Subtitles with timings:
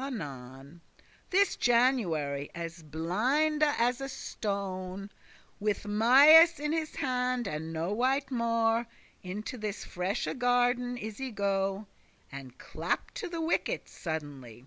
[0.00, 0.80] Anon
[1.30, 5.10] This January, as blind as is a stone,
[5.58, 8.84] With Maius in his hand, and no wight mo',
[9.24, 11.88] Into this freshe garden is y go,
[12.30, 14.66] And clapped to the wicket suddenly.